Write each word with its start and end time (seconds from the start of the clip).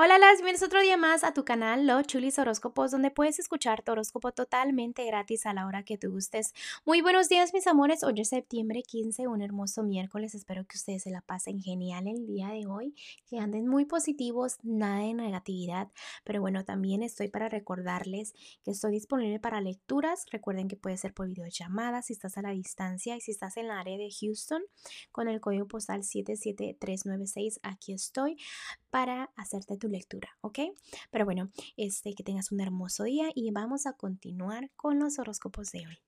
Hola, 0.00 0.16
las 0.16 0.36
bienvenidos 0.36 0.62
otro 0.62 0.80
día 0.80 0.96
más 0.96 1.24
a 1.24 1.34
tu 1.34 1.44
canal 1.44 1.84
Los 1.84 2.06
Chulis 2.06 2.38
Horóscopos, 2.38 2.92
donde 2.92 3.10
puedes 3.10 3.40
escuchar 3.40 3.82
tu 3.82 3.90
horóscopo 3.90 4.30
totalmente 4.30 5.04
gratis 5.04 5.44
a 5.44 5.52
la 5.52 5.66
hora 5.66 5.82
que 5.82 5.98
tú 5.98 6.12
gustes. 6.12 6.54
Muy 6.84 7.00
buenos 7.00 7.28
días, 7.28 7.52
mis 7.52 7.66
amores. 7.66 8.04
Hoy 8.04 8.20
es 8.20 8.28
septiembre 8.28 8.84
15, 8.84 9.26
un 9.26 9.42
hermoso 9.42 9.82
miércoles. 9.82 10.36
Espero 10.36 10.64
que 10.68 10.76
ustedes 10.76 11.02
se 11.02 11.10
la 11.10 11.20
pasen 11.20 11.60
genial 11.60 12.06
el 12.06 12.28
día 12.28 12.46
de 12.50 12.68
hoy, 12.68 12.94
que 13.28 13.40
anden 13.40 13.66
muy 13.66 13.86
positivos, 13.86 14.58
nada 14.62 15.00
de 15.00 15.14
negatividad. 15.14 15.90
Pero 16.22 16.40
bueno, 16.42 16.64
también 16.64 17.02
estoy 17.02 17.26
para 17.26 17.48
recordarles 17.48 18.34
que 18.64 18.70
estoy 18.70 18.92
disponible 18.92 19.40
para 19.40 19.60
lecturas. 19.60 20.26
Recuerden 20.30 20.68
que 20.68 20.76
puede 20.76 20.96
ser 20.96 21.12
por 21.12 21.26
videollamada 21.26 22.02
si 22.02 22.12
estás 22.12 22.38
a 22.38 22.42
la 22.42 22.50
distancia 22.50 23.16
y 23.16 23.20
si 23.20 23.32
estás 23.32 23.56
en 23.56 23.66
la 23.66 23.80
área 23.80 23.98
de 23.98 24.10
Houston 24.20 24.62
con 25.10 25.26
el 25.26 25.40
código 25.40 25.66
postal 25.66 26.04
77396. 26.04 27.58
Aquí 27.64 27.94
estoy 27.94 28.36
para 28.90 29.32
hacerte 29.34 29.76
tu 29.76 29.87
lectura, 29.90 30.30
¿ok? 30.40 30.60
Pero 31.10 31.24
bueno, 31.24 31.50
este, 31.76 32.14
que 32.14 32.22
tengas 32.22 32.52
un 32.52 32.60
hermoso 32.60 33.04
día 33.04 33.30
y 33.34 33.50
vamos 33.50 33.86
a 33.86 33.94
continuar 33.94 34.70
con 34.76 34.98
los 34.98 35.18
horóscopos 35.18 35.70
de 35.70 35.86
hoy. 35.86 35.98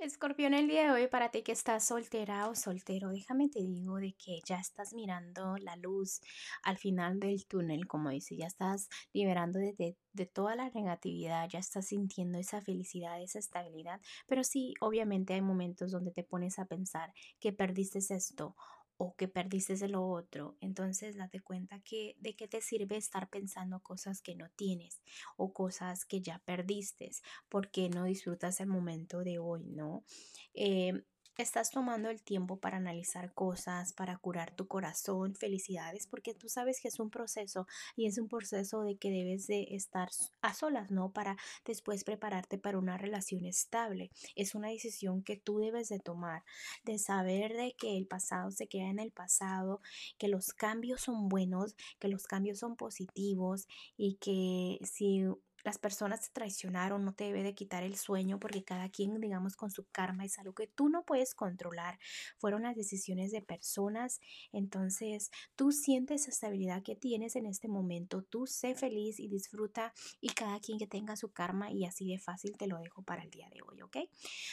Escorpión, 0.00 0.54
el 0.54 0.68
día 0.68 0.84
de 0.84 0.90
hoy 0.92 1.08
para 1.08 1.32
ti 1.32 1.42
que 1.42 1.50
estás 1.50 1.84
soltera 1.84 2.48
o 2.48 2.54
soltero, 2.54 3.10
déjame 3.10 3.48
te 3.48 3.58
digo 3.58 3.96
de 3.96 4.14
que 4.14 4.38
ya 4.46 4.60
estás 4.60 4.94
mirando 4.94 5.56
la 5.56 5.74
luz 5.74 6.20
al 6.62 6.78
final 6.78 7.18
del 7.18 7.44
túnel, 7.46 7.88
como 7.88 8.10
dice, 8.10 8.36
ya 8.36 8.46
estás 8.46 8.88
liberando 9.12 9.58
de, 9.58 9.96
de, 10.12 10.26
toda 10.26 10.54
la 10.54 10.70
negatividad, 10.70 11.48
ya 11.48 11.58
estás 11.58 11.88
sintiendo 11.88 12.38
esa 12.38 12.62
felicidad, 12.62 13.20
esa 13.20 13.40
estabilidad, 13.40 14.00
pero 14.28 14.44
sí, 14.44 14.72
obviamente 14.80 15.34
hay 15.34 15.40
momentos 15.40 15.90
donde 15.90 16.12
te 16.12 16.22
pones 16.22 16.60
a 16.60 16.66
pensar 16.66 17.12
que 17.40 17.52
perdiste 17.52 17.98
esto 17.98 18.54
o 18.98 19.14
que 19.14 19.28
perdiste 19.28 19.76
de 19.76 19.88
lo 19.88 20.06
otro, 20.06 20.56
entonces 20.60 21.16
date 21.16 21.40
cuenta 21.40 21.80
que 21.80 22.16
de 22.18 22.34
qué 22.34 22.48
te 22.48 22.60
sirve 22.60 22.96
estar 22.96 23.30
pensando 23.30 23.80
cosas 23.80 24.20
que 24.20 24.34
no 24.34 24.50
tienes 24.50 25.00
o 25.36 25.52
cosas 25.52 26.04
que 26.04 26.20
ya 26.20 26.40
perdiste, 26.40 27.10
porque 27.48 27.88
no 27.88 28.04
disfrutas 28.04 28.60
el 28.60 28.66
momento 28.66 29.20
de 29.20 29.38
hoy, 29.38 29.64
¿no? 29.66 30.04
Eh, 30.52 31.04
estás 31.38 31.70
tomando 31.70 32.10
el 32.10 32.20
tiempo 32.20 32.58
para 32.58 32.78
analizar 32.78 33.32
cosas, 33.32 33.92
para 33.92 34.18
curar 34.18 34.54
tu 34.56 34.66
corazón, 34.66 35.36
felicidades, 35.36 36.08
porque 36.08 36.34
tú 36.34 36.48
sabes 36.48 36.80
que 36.80 36.88
es 36.88 36.98
un 36.98 37.10
proceso 37.10 37.66
y 37.96 38.06
es 38.06 38.18
un 38.18 38.28
proceso 38.28 38.82
de 38.82 38.96
que 38.96 39.10
debes 39.10 39.46
de 39.46 39.68
estar 39.70 40.08
a 40.42 40.52
solas, 40.52 40.90
¿no? 40.90 41.12
Para 41.12 41.36
después 41.64 42.02
prepararte 42.02 42.58
para 42.58 42.78
una 42.78 42.98
relación 42.98 43.44
estable. 43.44 44.10
Es 44.34 44.56
una 44.56 44.68
decisión 44.68 45.22
que 45.22 45.36
tú 45.36 45.58
debes 45.60 45.88
de 45.88 46.00
tomar, 46.00 46.42
de 46.84 46.98
saber 46.98 47.54
de 47.54 47.74
que 47.78 47.96
el 47.96 48.06
pasado 48.06 48.50
se 48.50 48.66
queda 48.66 48.88
en 48.90 48.98
el 48.98 49.12
pasado, 49.12 49.80
que 50.18 50.26
los 50.26 50.52
cambios 50.52 51.02
son 51.02 51.28
buenos, 51.28 51.76
que 52.00 52.08
los 52.08 52.26
cambios 52.26 52.58
son 52.58 52.74
positivos 52.76 53.68
y 53.96 54.16
que 54.16 54.84
si 54.84 55.24
las 55.64 55.78
personas 55.78 56.22
te 56.22 56.28
traicionaron, 56.32 57.04
no 57.04 57.12
te 57.14 57.24
debe 57.24 57.42
de 57.42 57.54
quitar 57.54 57.82
el 57.82 57.96
sueño 57.96 58.38
porque 58.38 58.64
cada 58.64 58.88
quien, 58.88 59.20
digamos, 59.20 59.56
con 59.56 59.70
su 59.70 59.84
karma 59.90 60.24
es 60.24 60.38
algo 60.38 60.54
que 60.54 60.66
tú 60.66 60.88
no 60.88 61.04
puedes 61.04 61.34
controlar. 61.34 61.98
Fueron 62.38 62.62
las 62.62 62.76
decisiones 62.76 63.32
de 63.32 63.42
personas. 63.42 64.20
Entonces, 64.52 65.30
tú 65.56 65.72
sientes 65.72 66.22
esa 66.22 66.30
estabilidad 66.30 66.82
que 66.82 66.96
tienes 66.96 67.36
en 67.36 67.46
este 67.46 67.68
momento. 67.68 68.22
Tú 68.22 68.46
sé 68.46 68.74
feliz 68.74 69.18
y 69.20 69.28
disfruta 69.28 69.92
y 70.20 70.28
cada 70.28 70.60
quien 70.60 70.78
que 70.78 70.86
tenga 70.86 71.16
su 71.16 71.30
karma 71.30 71.70
y 71.72 71.84
así 71.84 72.08
de 72.08 72.18
fácil 72.18 72.56
te 72.56 72.66
lo 72.66 72.78
dejo 72.78 73.02
para 73.02 73.22
el 73.22 73.30
día 73.30 73.48
de 73.50 73.60
hoy, 73.62 73.82
¿ok? 73.82 73.96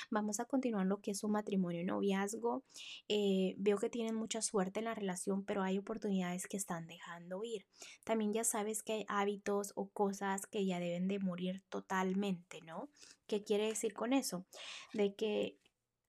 Vamos 0.10 0.40
a 0.40 0.46
continuar 0.46 0.86
lo 0.86 1.02
que 1.02 1.12
es 1.12 1.24
un 1.24 1.32
matrimonio 1.32 1.82
y 1.82 1.86
noviazgo. 1.86 2.64
Eh, 3.08 3.56
veo 3.58 3.78
que 3.78 3.90
tienen 3.90 4.16
mucha 4.16 4.42
suerte 4.42 4.80
en 4.80 4.86
la 4.86 4.96
relación, 4.96 5.44
pero 5.46 5.64
hay 5.64 5.78
oportunidades 5.78 6.48
que 6.48 6.58
están 6.58 6.88
dejando 6.88 7.44
ir. 7.44 7.66
También 8.04 8.34
ya 8.34 8.44
sabes 8.44 8.84
que 8.84 8.94
hay 8.94 9.06
hábitos 9.08 9.74
o 9.76 9.90
cosas 9.90 10.46
que 10.48 10.66
ya 10.66 10.80
deben 10.80 10.95
de 11.00 11.20
morir 11.20 11.64
totalmente, 11.70 12.62
¿no? 12.62 12.90
¿Qué 13.28 13.44
quiere 13.44 13.68
decir 13.68 13.94
con 13.94 14.14
eso? 14.14 14.46
De 14.94 15.16
que 15.16 15.58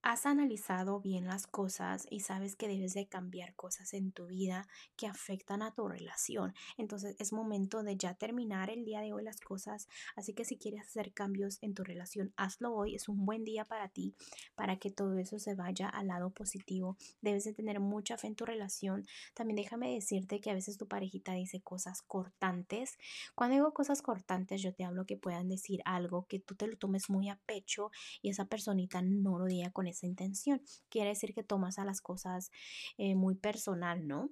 has 0.06 0.24
analizado 0.24 1.00
bien 1.00 1.26
las 1.26 1.48
cosas 1.48 2.06
y 2.08 2.20
sabes 2.20 2.54
que 2.54 2.68
debes 2.68 2.94
de 2.94 3.08
cambiar 3.08 3.56
cosas 3.56 3.92
en 3.92 4.12
tu 4.12 4.28
vida 4.28 4.68
que 4.94 5.08
afectan 5.08 5.62
a 5.62 5.74
tu 5.74 5.88
relación. 5.88 6.54
Entonces 6.76 7.16
es 7.18 7.32
momento 7.32 7.82
de 7.82 7.96
ya 7.96 8.14
terminar 8.14 8.70
el 8.70 8.84
día 8.84 9.00
de 9.00 9.12
hoy 9.12 9.24
las 9.24 9.40
cosas. 9.40 9.88
Así 10.14 10.32
que 10.32 10.44
si 10.44 10.58
quieres 10.58 10.82
hacer 10.82 11.12
cambios 11.12 11.58
en 11.60 11.74
tu 11.74 11.82
relación, 11.82 12.32
hazlo 12.36 12.72
hoy. 12.72 12.94
Es 12.94 13.08
un 13.08 13.26
buen 13.26 13.42
día 13.42 13.64
para 13.64 13.88
ti, 13.88 14.14
para 14.54 14.76
que 14.76 14.92
todo 14.92 15.18
eso 15.18 15.40
se 15.40 15.56
vaya 15.56 15.88
al 15.88 16.06
lado 16.06 16.30
positivo. 16.30 16.96
Debes 17.20 17.42
de 17.42 17.52
tener 17.52 17.80
mucha 17.80 18.16
fe 18.16 18.28
en 18.28 18.36
tu 18.36 18.44
relación. 18.44 19.04
También 19.34 19.56
déjame 19.56 19.92
decirte 19.92 20.40
que 20.40 20.52
a 20.52 20.54
veces 20.54 20.78
tu 20.78 20.86
parejita 20.86 21.32
dice 21.32 21.62
cosas 21.62 22.02
cortantes. 22.02 22.96
Cuando 23.34 23.56
digo 23.56 23.74
cosas 23.74 24.02
cortantes, 24.02 24.62
yo 24.62 24.72
te 24.72 24.84
hablo 24.84 25.04
que 25.04 25.16
puedan 25.16 25.48
decir 25.48 25.82
algo 25.84 26.26
que 26.28 26.38
tú 26.38 26.54
te 26.54 26.68
lo 26.68 26.76
tomes 26.76 27.10
muy 27.10 27.28
a 27.28 27.40
pecho 27.44 27.90
y 28.22 28.30
esa 28.30 28.44
personita 28.44 29.02
no 29.02 29.40
lo 29.40 29.46
diga 29.46 29.72
con 29.72 29.88
esa 29.88 29.95
intención. 30.04 30.62
Quiere 30.90 31.10
decir 31.10 31.32
que 31.32 31.42
tomas 31.42 31.78
a 31.78 31.84
las 31.84 32.00
cosas 32.00 32.50
eh, 32.98 33.14
muy 33.14 33.36
personal, 33.36 34.06
¿no? 34.06 34.30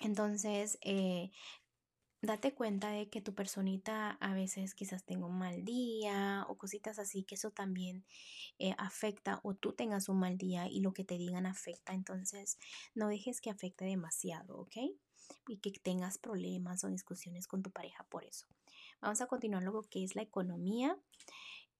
Entonces, 0.00 0.78
eh, 0.82 1.30
date 2.22 2.54
cuenta 2.54 2.90
de 2.90 3.08
que 3.08 3.20
tu 3.20 3.34
personita 3.34 4.12
a 4.20 4.34
veces 4.34 4.74
quizás 4.74 5.04
tenga 5.04 5.26
un 5.26 5.38
mal 5.38 5.64
día 5.64 6.44
o 6.48 6.56
cositas 6.56 6.98
así, 6.98 7.24
que 7.24 7.34
eso 7.34 7.50
también 7.50 8.04
eh, 8.58 8.74
afecta 8.78 9.40
o 9.42 9.54
tú 9.54 9.72
tengas 9.72 10.08
un 10.08 10.18
mal 10.18 10.38
día 10.38 10.66
y 10.68 10.80
lo 10.80 10.92
que 10.92 11.04
te 11.04 11.18
digan 11.18 11.46
afecta. 11.46 11.92
Entonces, 11.92 12.58
no 12.94 13.08
dejes 13.08 13.40
que 13.40 13.50
afecte 13.50 13.84
demasiado, 13.84 14.58
¿ok? 14.58 14.76
Y 15.48 15.58
que 15.58 15.72
tengas 15.72 16.18
problemas 16.18 16.84
o 16.84 16.88
discusiones 16.88 17.46
con 17.46 17.62
tu 17.62 17.70
pareja 17.70 18.04
por 18.04 18.24
eso. 18.24 18.46
Vamos 19.00 19.20
a 19.20 19.26
continuar 19.26 19.62
luego 19.62 19.82
que 19.82 20.04
es 20.04 20.16
la 20.16 20.22
economía. 20.22 20.96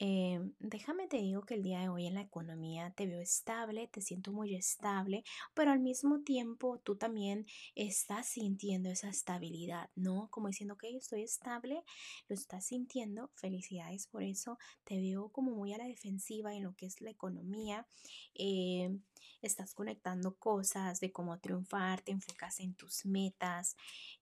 Eh, 0.01 0.41
déjame 0.59 1.07
te 1.07 1.19
digo 1.19 1.43
que 1.43 1.55
el 1.55 1.63
día 1.63 1.81
de 1.81 1.89
hoy 1.89 2.07
en 2.07 2.15
la 2.15 2.23
economía 2.23 2.93
te 2.97 3.07
veo 3.07 3.21
estable, 3.21 3.87
te 3.89 4.01
siento 4.01 4.33
muy 4.33 4.55
estable, 4.57 5.23
pero 5.55 5.71
al 5.71 5.79
mismo 5.81 6.21
tiempo 6.23 6.79
tú 6.81 6.97
también 6.97 7.47
estás 7.77 8.27
sintiendo 8.29 8.91
esa 8.91 9.09
estabilidad, 9.09 9.91
¿no? 9.95 10.29
Como 10.31 10.49
diciendo 10.49 10.77
que 10.77 10.97
estoy 10.97 11.23
estable, 11.23 11.85
lo 12.29 12.35
estás 12.35 12.67
sintiendo, 12.67 13.31
felicidades 13.37 14.09
por 14.09 14.25
eso, 14.25 14.59
te 14.85 14.97
veo 15.01 15.29
como 15.31 15.53
muy 15.53 15.73
a 15.73 15.79
la 15.79 15.87
defensiva 15.87 16.55
en 16.55 16.65
lo 16.65 16.75
que 16.75 16.87
es 16.87 17.01
la 17.01 17.11
economía. 17.11 17.87
Eh, 18.35 18.99
estás 19.43 19.75
conectando 19.75 20.35
cosas 20.37 21.01
de 21.01 21.13
cómo 21.13 21.39
triunfar, 21.39 22.03
te 22.03 22.13
enfocas 22.13 22.61
en 22.61 22.75
tus 22.75 23.07
metas, 23.07 23.77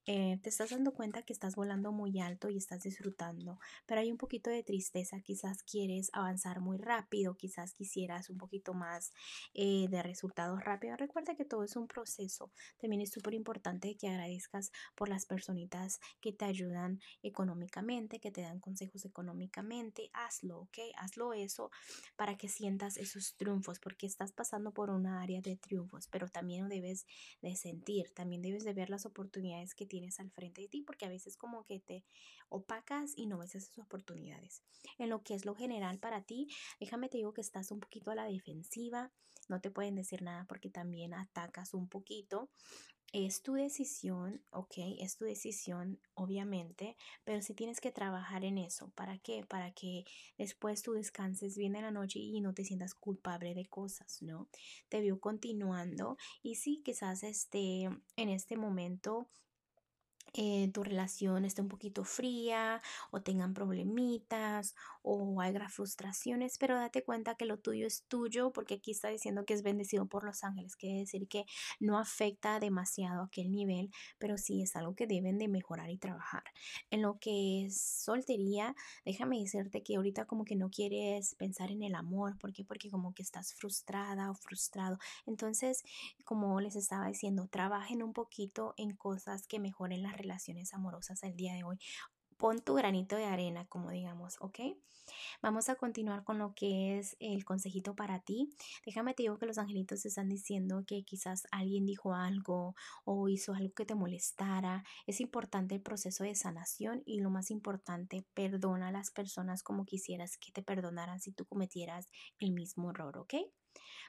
eh, 0.05 0.37
te 0.41 0.49
estás 0.49 0.69
dando 0.71 0.93
cuenta 0.93 1.23
que 1.23 1.33
estás 1.33 1.55
volando 1.55 1.91
muy 1.91 2.19
alto 2.19 2.49
y 2.49 2.57
estás 2.57 2.81
disfrutando, 2.83 3.59
pero 3.85 4.01
hay 4.01 4.11
un 4.11 4.17
poquito 4.17 4.49
de 4.49 4.63
tristeza, 4.63 5.19
quizás 5.21 5.62
quieres 5.63 6.09
avanzar 6.13 6.59
muy 6.59 6.77
rápido, 6.77 7.35
quizás 7.35 7.73
quisieras 7.73 8.29
un 8.29 8.37
poquito 8.37 8.73
más 8.73 9.11
eh, 9.53 9.87
de 9.89 10.03
resultados 10.03 10.63
rápidos. 10.63 10.99
Recuerda 10.99 11.35
que 11.35 11.45
todo 11.45 11.63
es 11.63 11.75
un 11.75 11.87
proceso, 11.87 12.51
también 12.79 13.01
es 13.01 13.11
súper 13.11 13.33
importante 13.33 13.95
que 13.95 14.09
agradezcas 14.09 14.71
por 14.95 15.09
las 15.09 15.25
personitas 15.25 15.99
que 16.21 16.33
te 16.33 16.45
ayudan 16.45 16.99
económicamente, 17.21 18.19
que 18.19 18.31
te 18.31 18.41
dan 18.41 18.59
consejos 18.59 19.05
económicamente, 19.05 20.09
hazlo, 20.13 20.61
¿ok? 20.61 20.77
Hazlo 20.97 21.33
eso 21.33 21.71
para 22.15 22.37
que 22.37 22.47
sientas 22.47 22.97
esos 22.97 23.35
triunfos, 23.35 23.79
porque 23.79 24.05
estás 24.05 24.31
pasando 24.31 24.71
por 24.71 24.89
una 24.89 25.21
área 25.21 25.41
de 25.41 25.57
triunfos, 25.57 26.07
pero 26.07 26.27
también 26.27 26.67
debes 26.69 27.05
de 27.41 27.55
sentir, 27.55 28.11
también 28.13 28.41
debes 28.41 28.63
de 28.63 28.73
ver 28.73 28.89
las 28.89 29.05
oportunidades 29.05 29.75
que 29.75 29.85
tienes 29.85 30.19
al 30.19 30.31
frente 30.31 30.61
de 30.61 30.67
ti, 30.67 30.81
porque 30.81 31.05
a 31.05 31.09
veces 31.09 31.37
como 31.37 31.63
que 31.63 31.79
te 31.79 32.03
opacas 32.49 33.13
y 33.15 33.25
no 33.25 33.37
ves 33.39 33.55
esas 33.55 33.77
oportunidades. 33.79 34.63
En 34.97 35.09
lo 35.09 35.23
que 35.23 35.33
es 35.33 35.45
lo 35.45 35.52
general 35.55 35.99
para 35.99 36.23
ti, 36.23 36.47
déjame 36.79 37.09
te 37.09 37.17
digo 37.17 37.33
que 37.33 37.41
estás 37.41 37.71
un 37.71 37.79
poquito 37.79 38.11
a 38.11 38.15
la 38.15 38.25
defensiva, 38.25 39.11
no 39.49 39.61
te 39.61 39.71
pueden 39.71 39.95
decir 39.95 40.21
nada 40.21 40.45
porque 40.47 40.69
también 40.69 41.13
atacas 41.13 41.73
un 41.73 41.87
poquito. 41.87 42.49
Es 43.11 43.43
tu 43.43 43.53
decisión, 43.53 44.43
ok, 44.49 44.73
es 44.99 45.17
tu 45.17 45.25
decisión, 45.25 45.99
obviamente, 46.15 46.97
pero 47.23 47.43
si 47.43 47.53
tienes 47.53 47.79
que 47.79 47.91
trabajar 47.91 48.43
en 48.43 48.57
eso. 48.57 48.89
¿Para 48.95 49.19
qué? 49.19 49.45
Para 49.47 49.71
que 49.71 50.05
después 50.35 50.81
tú 50.81 50.93
descanses 50.93 51.55
bien 51.55 51.75
en 51.75 51.83
la 51.83 51.91
noche 51.91 52.17
y 52.17 52.41
no 52.41 52.55
te 52.55 52.65
sientas 52.65 52.95
culpable 52.95 53.53
de 53.53 53.67
cosas, 53.67 54.23
¿no? 54.23 54.49
Te 54.89 54.99
veo 55.01 55.19
continuando 55.19 56.17
y 56.41 56.55
sí, 56.55 56.81
quizás 56.83 57.21
este, 57.21 57.83
en 58.15 58.29
este 58.29 58.57
momento 58.57 59.29
eh, 60.35 60.71
tu 60.73 60.83
relación 60.83 61.45
esté 61.45 61.61
un 61.61 61.67
poquito 61.67 62.03
fría 62.03 62.81
o 63.11 63.21
tengan 63.21 63.53
problemitas 63.53 64.73
o 65.03 65.41
haya 65.41 65.67
frustraciones, 65.69 66.57
pero 66.57 66.75
date 66.75 67.03
cuenta 67.03 67.35
que 67.35 67.45
lo 67.45 67.59
tuyo 67.59 67.85
es 67.85 68.03
tuyo 68.07 68.51
porque 68.51 68.75
aquí 68.75 68.91
está 68.91 69.09
diciendo 69.09 69.45
que 69.45 69.53
es 69.53 69.61
bendecido 69.63 70.05
por 70.07 70.23
los 70.23 70.43
ángeles, 70.43 70.75
quiere 70.75 70.99
decir 70.99 71.27
que 71.27 71.45
no 71.79 71.99
afecta 71.99 72.59
demasiado 72.59 73.21
a 73.21 73.25
aquel 73.25 73.51
nivel, 73.51 73.91
pero 74.17 74.37
sí 74.37 74.61
es 74.61 74.75
algo 74.75 74.95
que 74.95 75.07
deben 75.07 75.37
de 75.37 75.47
mejorar 75.47 75.89
y 75.89 75.97
trabajar. 75.97 76.43
En 76.89 77.01
lo 77.01 77.19
que 77.19 77.65
es 77.65 77.81
soltería, 77.81 78.75
déjame 79.05 79.39
decirte 79.39 79.83
que 79.83 79.97
ahorita 79.97 80.25
como 80.25 80.45
que 80.45 80.55
no 80.55 80.69
quieres 80.69 81.35
pensar 81.35 81.71
en 81.71 81.83
el 81.83 81.95
amor, 81.95 82.37
¿por 82.37 82.53
qué? 82.53 82.63
Porque 82.63 82.89
como 82.89 83.13
que 83.13 83.23
estás 83.23 83.53
frustrada 83.53 84.31
o 84.31 84.35
frustrado. 84.35 84.97
Entonces, 85.25 85.83
como 86.23 86.61
les 86.61 86.75
estaba 86.75 87.07
diciendo, 87.07 87.47
trabajen 87.51 88.03
un 88.03 88.13
poquito 88.13 88.73
en 88.77 88.95
cosas 88.95 89.47
que 89.47 89.59
mejoren 89.59 90.01
la 90.01 90.13
las 90.13 90.17
relaciones 90.17 90.73
amorosas 90.73 91.23
el 91.23 91.35
día 91.35 91.53
de 91.53 91.63
hoy. 91.63 91.77
Pon 92.37 92.61
tu 92.61 92.73
granito 92.75 93.15
de 93.15 93.25
arena, 93.25 93.65
como 93.67 93.91
digamos, 93.91 94.37
¿ok? 94.39 94.59
Vamos 95.41 95.69
a 95.69 95.75
continuar 95.75 96.23
con 96.23 96.37
lo 96.37 96.53
que 96.53 96.97
es 96.97 97.15
el 97.19 97.43
consejito 97.43 97.95
para 97.95 98.19
ti. 98.19 98.55
Déjame 98.85 99.13
te 99.13 99.23
digo 99.23 99.37
que 99.37 99.45
los 99.45 99.57
angelitos 99.57 100.01
te 100.01 100.07
están 100.07 100.29
diciendo 100.29 100.83
que 100.87 101.03
quizás 101.03 101.47
alguien 101.51 101.85
dijo 101.85 102.13
algo 102.13 102.75
o 103.03 103.29
hizo 103.29 103.53
algo 103.53 103.73
que 103.73 103.85
te 103.85 103.95
molestara. 103.95 104.83
Es 105.05 105.19
importante 105.19 105.75
el 105.75 105.81
proceso 105.81 106.23
de 106.23 106.35
sanación 106.35 107.03
y 107.05 107.19
lo 107.19 107.29
más 107.29 107.51
importante, 107.51 108.25
perdona 108.33 108.89
a 108.89 108.91
las 108.91 109.11
personas 109.11 109.63
como 109.63 109.85
quisieras 109.85 110.37
que 110.37 110.51
te 110.51 110.63
perdonaran 110.63 111.19
si 111.19 111.31
tú 111.31 111.45
cometieras 111.45 112.09
el 112.39 112.51
mismo 112.51 112.91
error, 112.91 113.17
¿ok? 113.17 113.35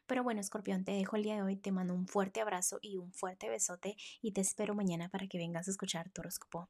Pero 0.06 0.22
bueno, 0.22 0.40
escorpión, 0.40 0.84
te 0.84 0.92
dejo 0.92 1.16
el 1.16 1.22
día 1.22 1.36
de 1.36 1.42
hoy, 1.42 1.56
te 1.56 1.72
mando 1.72 1.94
un 1.94 2.06
fuerte 2.06 2.40
abrazo 2.40 2.78
y 2.82 2.98
un 2.98 3.12
fuerte 3.12 3.48
besote 3.48 3.96
y 4.20 4.32
te 4.32 4.42
espero 4.42 4.74
mañana 4.74 5.08
para 5.08 5.26
que 5.26 5.38
vengas 5.38 5.66
a 5.68 5.70
escuchar 5.70 6.10
tu 6.10 6.20
horóscopo. 6.20 6.68